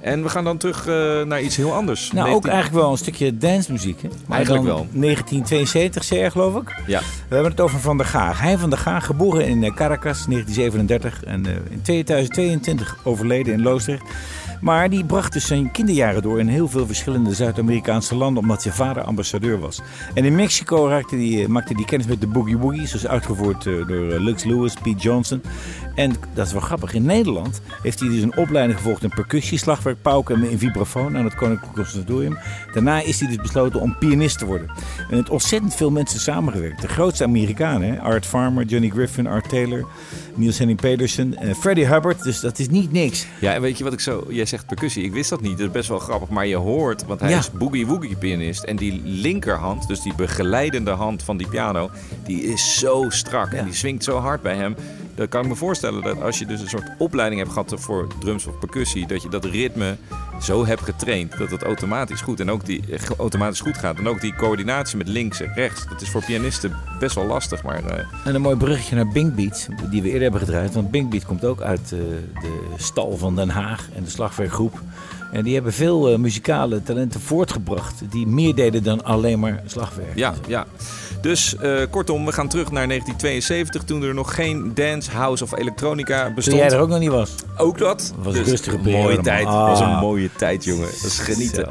En 0.00 0.22
we 0.22 0.28
gaan 0.28 0.44
dan 0.44 0.56
terug 0.56 0.86
eh, 0.86 1.22
naar 1.22 1.40
iets 1.42 1.56
heel 1.56 1.74
anders. 1.74 2.12
Nou, 2.12 2.18
ook 2.18 2.26
19 2.26 2.50
eigenlijk 2.50 2.82
wel 2.82 2.92
een 2.92 2.98
stukje 2.98 3.36
dancemuziek. 3.36 4.02
Hè? 4.02 4.08
Maar 4.26 4.36
Eigenlijk 4.36 4.66
wel. 4.66 4.86
1972 4.92 6.06
CR, 6.06 6.30
geloof 6.30 6.56
ik. 6.62 6.82
Ja. 6.86 7.00
We 7.00 7.34
hebben 7.34 7.50
het 7.50 7.60
over 7.60 7.80
Van 7.80 7.96
der 7.96 8.06
Gaag. 8.06 8.40
Hij 8.40 8.58
van 8.58 8.70
der 8.70 8.78
Gaag, 8.78 9.06
geboren 9.06 9.46
in 9.46 9.64
eh, 9.64 9.74
Caracas 9.74 10.26
1937 10.26 11.24
en 11.24 11.46
eh, 11.46 11.52
in 11.70 11.82
2022 11.82 12.96
overleden 13.04 13.52
in 13.52 13.62
Loosdrecht. 13.62 14.02
Maar 14.60 14.90
die 14.90 15.04
bracht 15.04 15.32
dus 15.32 15.46
zijn 15.46 15.70
kinderjaren 15.70 16.22
door 16.22 16.40
in 16.40 16.48
heel 16.48 16.68
veel 16.68 16.86
verschillende 16.86 17.34
Zuid-Amerikaanse 17.34 18.14
landen, 18.14 18.42
omdat 18.42 18.62
zijn 18.62 18.74
vader 18.74 19.02
ambassadeur 19.02 19.58
was. 19.58 19.80
En 20.14 20.24
in 20.24 20.34
Mexico 20.34 20.88
raakte 20.88 21.16
die, 21.16 21.48
maakte 21.48 21.74
hij 21.74 21.84
kennis 21.84 22.06
met 22.06 22.20
de 22.20 22.26
Boogie 22.26 22.56
Woogie, 22.56 22.86
zoals 22.86 23.06
uitgevoerd 23.06 23.64
door 23.64 24.20
Lux 24.20 24.44
Lewis, 24.44 24.74
Pete 24.82 24.98
Johnson. 24.98 25.42
En 25.96 26.14
dat 26.34 26.46
is 26.46 26.52
wel 26.52 26.60
grappig. 26.60 26.94
In 26.94 27.02
Nederland 27.04 27.60
heeft 27.82 28.00
hij 28.00 28.08
dus 28.08 28.22
een 28.22 28.36
opleiding 28.36 28.78
gevolgd 28.78 29.02
in 29.02 29.08
percussie, 29.08 29.58
slagwerk, 29.58 30.02
pauken 30.02 30.34
en 30.36 30.50
in 30.50 30.58
vibrafoon 30.58 31.16
aan 31.16 31.24
het 31.24 31.34
Koninklijk 31.34 31.72
Conservatorium. 31.74 32.38
Daarna 32.72 33.00
is 33.00 33.18
hij 33.20 33.28
dus 33.28 33.36
besloten 33.36 33.80
om 33.80 33.96
pianist 33.98 34.38
te 34.38 34.44
worden. 34.46 34.70
En 35.10 35.16
het 35.16 35.30
ontzettend 35.30 35.74
veel 35.74 35.90
mensen 35.90 36.20
samengewerkt. 36.20 36.80
De 36.80 36.88
grootste 36.88 37.24
Amerikanen, 37.24 37.92
hè? 37.92 38.00
Art 38.00 38.26
Farmer, 38.26 38.64
Johnny 38.64 38.88
Griffin, 38.88 39.26
Art 39.26 39.48
Taylor, 39.48 39.86
Niels 40.34 40.58
Henning 40.58 40.80
Pedersen, 40.80 41.36
eh, 41.36 41.54
Freddie 41.54 41.86
Hubbard. 41.86 42.22
Dus 42.22 42.40
dat 42.40 42.58
is 42.58 42.68
niet 42.68 42.92
niks. 42.92 43.26
Ja, 43.40 43.54
en 43.54 43.60
weet 43.60 43.78
je 43.78 43.84
wat 43.84 43.92
ik 43.92 44.00
zo... 44.00 44.26
Jij 44.28 44.46
zegt 44.46 44.66
percussie. 44.66 45.04
Ik 45.04 45.12
wist 45.12 45.30
dat 45.30 45.40
niet. 45.40 45.58
Dat 45.58 45.66
is 45.66 45.72
best 45.72 45.88
wel 45.88 45.98
grappig. 45.98 46.28
Maar 46.28 46.46
je 46.46 46.56
hoort, 46.56 47.06
want 47.06 47.20
hij 47.20 47.30
Ja. 47.30 47.38
is 47.38 47.50
boogie-woogie 47.52 48.16
pianist. 48.16 48.62
En 48.62 48.76
die 48.76 49.00
linkerhand, 49.04 49.88
dus 49.88 50.02
die 50.02 50.14
begeleidende 50.14 50.90
hand 50.90 51.22
van 51.22 51.36
die 51.36 51.48
piano... 51.48 51.90
die 52.26 52.42
is 52.42 52.78
zo 52.78 53.04
strak 53.08 53.52
en 53.52 53.64
die 53.64 53.74
swingt 53.74 54.04
zo 54.04 54.18
hard 54.18 54.42
bij 54.42 54.54
hem. 54.56 54.74
Dan 55.16 55.28
kan 55.28 55.42
ik 55.42 55.48
me 55.48 55.54
voorstellen 55.54 56.02
dat 56.02 56.22
als 56.22 56.38
je 56.38 56.46
dus 56.46 56.60
een 56.60 56.68
soort 56.68 56.90
opleiding 56.98 57.40
hebt 57.40 57.52
gehad 57.52 57.72
voor 57.76 58.06
drums 58.20 58.46
of 58.46 58.58
percussie... 58.58 59.06
dat 59.06 59.22
je 59.22 59.28
dat 59.28 59.44
ritme 59.44 59.96
zo 60.42 60.66
hebt 60.66 60.82
getraind 60.82 61.38
dat 61.38 61.50
het 61.50 61.62
automatisch 61.62 62.20
goed, 62.20 62.40
en 62.40 62.50
ook 62.50 62.64
die, 62.64 62.82
eh, 62.90 63.00
automatisch 63.18 63.60
goed 63.60 63.78
gaat. 63.78 63.98
En 63.98 64.08
ook 64.08 64.20
die 64.20 64.34
coördinatie 64.34 64.96
met 64.96 65.08
links 65.08 65.40
en 65.40 65.52
rechts. 65.54 65.86
Dat 65.88 66.00
is 66.00 66.08
voor 66.10 66.24
pianisten 66.24 66.76
best 66.98 67.14
wel 67.14 67.26
lastig, 67.26 67.62
maar... 67.62 67.84
eh, 67.84 68.04
En 68.24 68.34
een 68.34 68.40
mooi 68.40 68.56
bruggetje 68.56 68.94
naar 68.96 69.08
Bink 69.08 69.34
Beat, 69.34 69.68
die 69.90 70.02
we 70.02 70.06
eerder 70.06 70.22
hebben 70.22 70.40
gedraaid. 70.40 70.74
Want 70.74 70.90
Bink 70.90 71.10
Beat 71.10 71.24
komt 71.26 71.44
ook 71.44 71.60
uit 71.60 71.92
eh, 71.92 71.98
de 72.40 72.60
stal 72.76 73.16
van 73.16 73.36
Den 73.36 73.48
Haag 73.48 73.88
en 73.94 74.02
de 74.04 74.10
slagwerkgroep. 74.10 74.80
En 75.32 75.44
die 75.44 75.54
hebben 75.54 75.72
veel 75.72 76.18
muzikale 76.18 76.82
talenten 76.82 77.20
voortgebracht 77.20 78.02
die 78.10 78.26
meer 78.26 78.54
deden 78.54 78.82
dan 78.82 79.04
alleen 79.04 79.38
maar 79.40 79.62
slagwerk. 79.66 80.16
Ja, 80.16 80.34
ja. 80.46 80.66
Dus 81.26 81.56
eh, 81.56 81.82
kortom, 81.90 82.24
we 82.24 82.32
gaan 82.32 82.48
terug 82.48 82.70
naar 82.70 82.88
1972, 82.88 83.84
toen 83.84 84.02
er 84.02 84.14
nog 84.14 84.34
geen 84.34 84.74
dance, 84.74 85.10
house 85.10 85.44
of 85.44 85.58
elektronica 85.58 86.24
Toen 86.24 86.34
bestond. 86.34 86.56
jij 86.56 86.70
er 86.70 86.78
ook 86.78 86.88
nog 86.88 86.98
niet 86.98 87.10
was. 87.10 87.34
Ook 87.56 87.78
dat. 87.78 88.14
Was 88.18 88.34
een 88.34 88.40
Dus 88.40 88.50
rustige 88.50 88.78
periode, 88.78 89.02
mooie 89.02 89.20
tijd. 89.20 89.46
Ah. 89.46 89.68
was 89.68 89.80
een 89.80 89.96
mooie 89.96 90.30
tijd, 90.36 90.64
jongen. 90.64 90.86
Dat 90.86 91.04
is 91.04 91.18
genieten. 91.18 91.68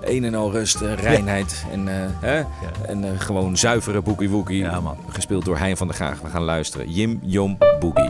Een 0.00 0.24
en 0.24 0.34
al 0.34 0.52
rust, 0.52 0.80
eh, 0.80 0.94
reinheid 0.94 1.64
en, 1.72 1.88
eh, 1.88 2.10
hè? 2.20 2.42
en 2.86 3.20
gewoon 3.20 3.56
zuivere 3.56 4.02
boogie 4.02 4.30
woogie. 4.30 4.58
Ja, 4.58 4.80
man. 4.80 4.96
Gespeeld 5.08 5.44
door 5.44 5.58
Hein 5.58 5.76
van 5.76 5.86
der 5.86 5.96
Graag. 5.96 6.20
We 6.20 6.28
gaan 6.28 6.42
luisteren. 6.42 6.90
Jim 6.90 7.18
Jom 7.22 7.58
Boogie. 7.80 8.08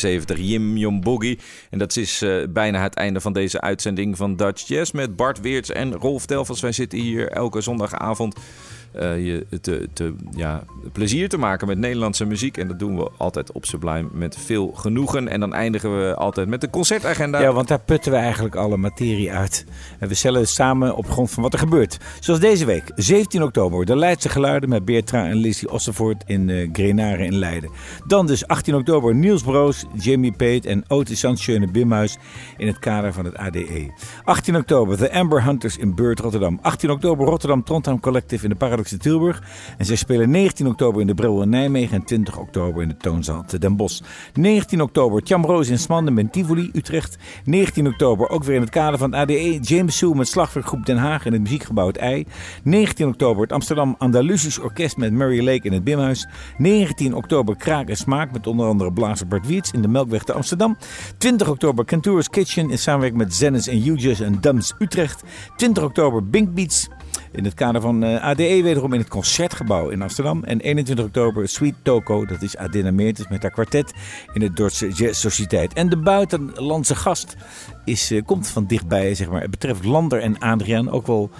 1972, 0.00 0.38
Jim 0.38 0.76
Jom. 0.76 1.20
En 1.70 1.78
dat 1.78 1.96
is 1.96 2.22
eh, 2.22 2.36
bijna 2.48 2.82
het 2.82 2.94
einde 2.94 3.20
van 3.20 3.32
deze 3.32 3.60
uitzending 3.60 4.16
van 4.16 4.36
Dutch 4.36 4.66
Jazz 4.66 4.92
met 4.92 5.16
Bart 5.16 5.40
Weerts 5.40 5.70
en 5.70 5.94
Rolf 5.94 6.26
Telfels. 6.26 6.60
Wij 6.60 6.72
zitten 6.72 6.98
hier 6.98 7.28
elke 7.28 7.60
zondagavond 7.60 8.36
je 9.00 9.46
te, 9.60 9.88
te, 9.92 10.14
ja, 10.36 10.64
plezier 10.92 11.28
te 11.28 11.38
maken 11.38 11.66
met 11.66 11.78
Nederlandse 11.78 12.24
muziek. 12.24 12.56
En 12.56 12.68
dat 12.68 12.78
doen 12.78 12.96
we 12.96 13.10
altijd 13.16 13.52
op 13.52 13.64
Sublime 13.64 14.08
met 14.12 14.36
veel 14.38 14.72
genoegen. 14.74 15.28
En 15.28 15.40
dan 15.40 15.54
eindigen 15.54 15.98
we 15.98 16.14
altijd 16.14 16.48
met 16.48 16.60
de 16.60 16.70
concertagenda. 16.70 17.40
Ja, 17.40 17.52
want 17.52 17.68
daar 17.68 17.80
putten 17.80 18.12
we 18.12 18.18
eigenlijk 18.18 18.54
alle 18.54 18.76
materie 18.76 19.32
uit. 19.32 19.64
En 19.98 20.08
we 20.08 20.14
stellen 20.14 20.40
het 20.40 20.48
samen 20.48 20.96
op 20.96 21.10
grond 21.10 21.30
van 21.30 21.42
wat 21.42 21.52
er 21.52 21.58
gebeurt. 21.58 21.98
Zoals 22.20 22.40
deze 22.40 22.64
week, 22.64 22.92
17 22.94 23.42
oktober, 23.42 23.84
de 23.84 23.96
Leidse 23.96 24.28
Geluiden 24.28 24.68
met 24.68 24.84
Beertra 24.84 25.26
en 25.26 25.36
Lizzie 25.36 25.70
Ossenvoort 25.70 26.22
in 26.26 26.50
eh 26.50 26.68
Grenaren 26.72 27.26
in 27.26 27.34
Leiden. 27.34 27.70
Dan 28.06 28.26
dus 28.26 28.46
18 28.46 28.74
oktober, 28.74 29.14
Niels 29.14 29.42
Broos, 29.42 29.84
Jamie 29.98 30.32
Pate 30.32 30.68
en 30.68 30.84
Otis 30.88 31.22
het 31.22 31.72
Bimhuis 31.72 32.18
in 32.56 32.66
het 32.66 32.78
kader 32.78 33.12
van 33.12 33.24
het 33.24 33.36
ADE. 33.36 33.92
18 34.24 34.56
oktober, 34.56 34.96
The 34.96 35.12
Amber 35.12 35.44
Hunters 35.44 35.76
in 35.76 35.94
Beurt, 35.94 36.20
Rotterdam. 36.20 36.58
18 36.62 36.90
oktober, 36.90 37.26
Rotterdam 37.26 37.64
Trondheim 37.64 38.00
Collective 38.00 38.44
in 38.44 38.50
de 38.50 38.56
Paradox 38.56 38.85
En 39.78 39.84
zij 39.84 39.96
spelen 39.96 40.30
19 40.30 40.66
oktober 40.66 41.00
in 41.00 41.06
de 41.06 41.14
Bril 41.14 41.42
in 41.42 41.48
Nijmegen 41.48 41.96
en 41.96 42.04
20 42.04 42.38
oktober 42.38 42.82
in 42.82 42.88
de 42.88 42.96
Toonzaal 42.96 43.44
te 43.46 43.58
Den 43.58 43.76
Bosch. 43.76 44.00
19 44.34 44.80
oktober, 44.80 45.22
Tjamroos 45.22 45.68
in 45.68 45.78
Smanden 45.78 46.18
in 46.18 46.30
Tivoli, 46.30 46.70
Utrecht. 46.72 47.16
19 47.44 47.86
oktober, 47.86 48.28
ook 48.28 48.44
weer 48.44 48.54
in 48.54 48.60
het 48.60 48.70
kader 48.70 48.98
van 48.98 49.14
ADE, 49.14 49.58
James 49.60 49.96
Sue 49.96 50.14
met 50.14 50.28
Slagwerkgroep 50.28 50.86
Den 50.86 50.96
Haag 50.96 51.24
in 51.24 51.32
het 51.32 51.42
muziekgebouw 51.42 51.86
Het 51.86 51.96
Ei. 51.96 52.26
19 52.62 53.08
oktober, 53.08 53.42
het 53.42 53.52
Amsterdam 53.52 53.94
Andalusisch 53.98 54.58
Orkest 54.58 54.96
met 54.96 55.12
Murray 55.12 55.42
Lake 55.42 55.66
in 55.66 55.72
het 55.72 55.84
Bimhuis. 55.84 56.28
19 56.58 57.14
oktober, 57.14 57.56
Kraak 57.56 57.88
en 57.88 57.96
Smaak 57.96 58.32
met 58.32 58.46
onder 58.46 58.66
andere 58.66 58.92
blazer 58.92 59.26
Bart 59.26 59.46
Wiets 59.46 59.70
in 59.70 59.82
de 59.82 59.88
Melkweg 59.88 60.22
te 60.22 60.32
Amsterdam. 60.32 60.76
20 61.18 61.48
oktober, 61.48 61.84
Cantour's 61.84 62.28
Kitchen 62.28 62.70
in 62.70 62.78
samenwerking 62.78 63.22
met 63.22 63.34
Zennis 63.34 63.68
en 63.68 63.78
Hughes 63.78 64.20
en 64.20 64.40
Dums 64.40 64.74
Utrecht. 64.78 65.22
20 65.56 65.84
oktober, 65.84 66.28
Bink 66.28 66.54
Beats 66.54 66.88
in 67.36 67.44
het 67.44 67.54
kader 67.54 67.80
van 67.80 68.02
eh, 68.02 68.22
ADE 68.22 68.62
wederom 68.62 68.92
in 68.92 69.00
het 69.00 69.08
Concertgebouw 69.08 69.88
in 69.88 70.02
Amsterdam. 70.02 70.44
En 70.44 70.60
21 70.60 71.04
oktober 71.04 71.48
Sweet 71.48 71.74
Toko, 71.82 72.26
dat 72.26 72.42
is 72.42 72.56
Adina 72.56 72.90
Meertens 72.90 73.28
met 73.28 73.42
haar 73.42 73.50
kwartet 73.50 73.92
in 74.32 74.42
het 74.42 74.56
Dordtse 74.56 74.88
Jazz 74.88 75.20
Sociëteit. 75.20 75.72
En 75.72 75.88
de 75.88 75.96
buitenlandse 75.96 76.94
gast 76.94 77.36
is, 77.84 78.10
eh, 78.10 78.24
komt 78.24 78.48
van 78.48 78.66
dichtbij, 78.66 79.14
zeg 79.14 79.30
maar. 79.30 79.40
Het 79.40 79.50
betreft 79.50 79.84
Lander 79.84 80.20
en 80.20 80.38
Adriaan, 80.38 80.90
ook 80.90 81.06
wel 81.06 81.30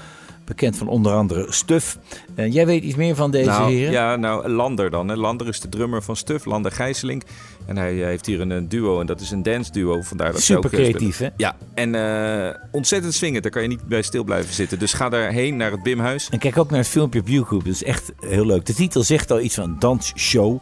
bekend 0.47 0.77
van 0.77 0.89
onder 0.89 1.13
andere 1.13 1.47
Stuf. 1.49 1.99
Eh, 2.35 2.53
jij 2.53 2.67
weet 2.67 2.83
iets 2.83 2.95
meer 2.95 3.15
van 3.15 3.31
deze 3.31 3.49
nou, 3.49 3.73
heren? 3.73 3.93
Ja, 3.93 4.17
nou, 4.17 4.49
Lander 4.49 4.91
dan. 4.91 5.09
Hè. 5.09 5.17
Lander 5.17 5.49
is 5.49 5.61
de 5.61 5.69
drummer 5.69 6.03
van 6.03 6.17
Stuf, 6.17 6.45
Lander 6.45 6.73
Gijsselink. 6.73 7.23
En 7.67 7.77
hij 7.77 8.01
eh, 8.01 8.07
heeft 8.07 8.27
hier 8.27 8.41
een, 8.41 8.51
een 8.51 8.69
duo 8.69 9.01
en 9.01 9.07
dat 9.07 9.21
is 9.21 9.31
een 9.31 9.43
dance 9.43 9.73
duo. 9.73 10.03
Vandaar 10.03 10.33
dat 10.33 10.41
Super 10.41 10.71
creatief, 10.71 11.19
hè? 11.19 11.29
Ja, 11.37 11.57
en 11.75 11.95
eh, 11.95 12.55
ontzettend 12.73 13.15
swingend. 13.15 13.43
Daar 13.43 13.53
kan 13.53 13.63
je 13.63 13.69
niet 13.69 13.89
bij 13.89 14.03
stil 14.03 14.25
blijven 14.25 14.55
zitten. 14.55 14.79
Dus 14.79 14.93
ga 14.93 15.09
daarheen 15.09 15.57
naar 15.57 15.71
het 15.71 15.83
Bimhuis. 15.83 16.29
En 16.31 16.39
kijk 16.39 16.59
ook 16.59 16.71
naar 16.71 16.79
het 16.79 16.89
filmpje 16.89 17.21
op 17.21 17.29
YouTube. 17.29 17.65
Dat 17.65 17.73
is 17.73 17.85
echt 17.85 18.13
heel 18.21 18.47
leuk. 18.47 18.67
De 18.67 18.75
titel 18.75 19.03
zegt 19.03 19.31
al 19.31 19.41
iets 19.41 19.55
van 19.55 19.77
dansshow. 19.79 20.59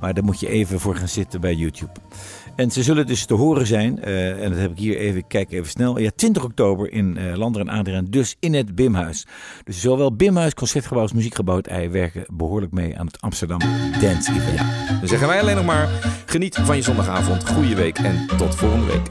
Maar 0.00 0.14
daar 0.14 0.24
moet 0.24 0.40
je 0.40 0.48
even 0.48 0.80
voor 0.80 0.96
gaan 0.96 1.08
zitten 1.08 1.40
bij 1.40 1.54
YouTube. 1.54 1.92
En 2.56 2.70
ze 2.70 2.82
zullen 2.82 3.06
dus 3.06 3.24
te 3.24 3.34
horen 3.34 3.66
zijn. 3.66 4.02
eh, 4.02 4.42
en 4.44 4.50
dat 4.50 4.58
heb 4.58 4.70
ik 4.70 4.78
hier 4.78 4.96
even, 4.96 5.26
kijk 5.26 5.50
even 5.52 5.70
snel. 5.70 5.98
Ja, 5.98 6.10
20 6.16 6.44
oktober 6.44 6.92
in 6.92 7.16
eh 7.16 7.36
Lander 7.36 7.60
en 7.60 7.68
Adriaan. 7.68 8.06
Dus 8.10 8.36
in 8.40 8.54
het 8.54 8.74
Bimhuis. 8.74 9.26
Dus 9.64 9.80
zowel 9.80 10.16
Bimhuis, 10.16 10.54
Concertgebouw 10.54 11.02
als 11.02 11.12
Muziekgebouw 11.12 11.56
het 11.56 11.90
werken 11.90 12.24
behoorlijk 12.32 12.72
mee 12.72 12.98
aan 12.98 13.06
het 13.06 13.20
Amsterdam 13.20 13.58
Dance 14.00 14.32
Event. 14.32 14.58
Dan 14.98 15.08
zeggen 15.08 15.28
wij 15.28 15.40
alleen 15.40 15.56
nog 15.56 15.64
maar: 15.64 15.88
geniet 16.26 16.56
van 16.56 16.76
je 16.76 16.82
zondagavond. 16.82 17.48
Goeie 17.48 17.76
week 17.76 17.98
en 17.98 18.26
tot 18.36 18.54
volgende 18.54 18.86
week. 18.86 19.10